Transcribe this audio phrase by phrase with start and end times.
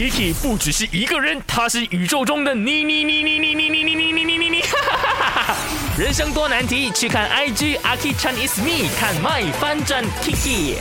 [0.00, 4.62] Kiki 不只是一个人，他是宇宙中的你你你你你你你你你你你你，
[5.98, 10.76] 人生多难题，去看 IG Aki Chan is me，看 My 翻转 Kiki。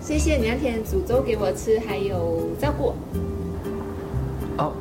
[0.00, 2.94] 谢谢你那天煮粥给我吃，还有照顾。
[4.58, 4.72] 哦，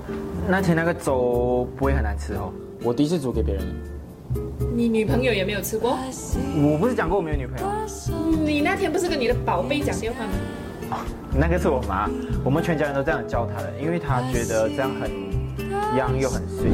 [0.48, 3.66] 那天那个粥不会很难吃哦，我第一次煮给别人。
[4.74, 5.98] 你女朋友也没有吃过？
[6.56, 7.68] 我不是讲过我没有女朋友？
[8.46, 10.32] 你那天不是跟你的宝贝讲电话吗？
[10.92, 10.98] 哦，
[11.34, 12.10] 那个是我妈，
[12.44, 15.10] 我们全家人都这样教她的，因为她觉得这样很
[15.98, 16.74] young 又很 sweet。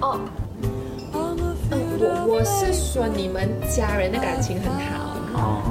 [0.00, 0.18] 哦，
[1.12, 1.36] 嗯，
[2.00, 5.16] 我我是说你们家人的感情很好。
[5.34, 5.62] 哦，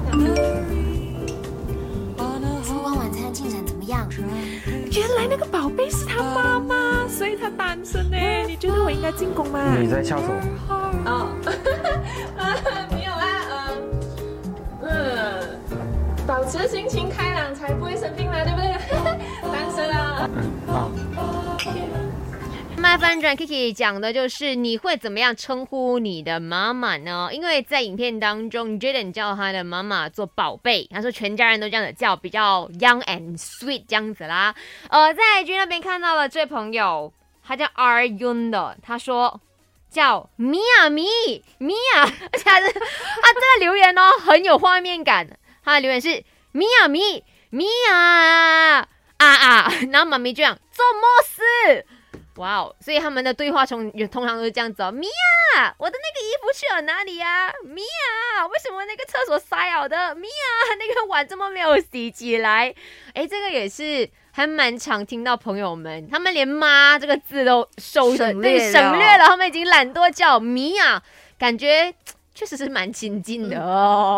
[2.63, 4.07] 烛光晚餐进展怎么样？
[4.91, 6.75] 原来那个宝贝是他妈妈，
[7.21, 8.17] 所以他单身呢。
[8.47, 9.77] 你觉得我应该进攻吗？
[9.79, 10.33] 你在笑什么？
[11.05, 11.29] 哦，
[12.89, 13.23] 没有啊，
[14.81, 14.89] 嗯。
[14.89, 15.59] 嗯，
[16.25, 18.73] 保持心情开朗才不会生病嘛，对不对？
[19.53, 20.27] 单身啊。
[20.33, 20.73] 嗯。
[20.73, 20.89] 啊。
[22.75, 27.29] 麦翻转 Kiki 讲的就是你会怎么样称呼你的妈妈呢？
[27.31, 34.55] 因为在影片当中，Jaden 叫他的妈妈做宝贝，他说全家人都这样子叫，比较 young and sweet 这样子啦。
[34.89, 39.41] 呃，在 IG 那边看到了这位朋友，他叫 R Yun 的，他说
[39.89, 41.05] 叫米亚米
[41.57, 51.85] 米亚，而且他是他这个留言哦很有画面感，他的留言是米亚米米亚啊啊，然后妈咪这样做么事？
[52.41, 52.75] 哇哦！
[52.79, 54.91] 所以他们的对话通通常都是这样子哦。
[54.91, 55.05] 米
[55.55, 57.53] 娅，我的那个衣服去了哪里呀？
[57.63, 60.15] 米娅，为什么那个厕所塞好的？
[60.15, 62.73] 米娅，那个碗怎么没有洗起来？
[63.13, 71.01] 哎，这个也是还蛮常听到朋友们，他们连“妈”这个字都收省略省略了，他们已经懒惰叫米娅，
[71.37, 71.93] 感觉
[72.33, 74.17] 确实是蛮亲近的哦。